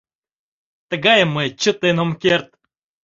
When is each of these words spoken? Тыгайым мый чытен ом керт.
Тыгайым 0.89 1.29
мый 1.35 1.47
чытен 1.61 1.97
ом 2.03 2.11
керт. 2.21 2.49